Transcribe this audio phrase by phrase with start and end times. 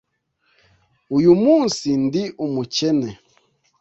[1.17, 3.09] uyu munsi ndi umukene,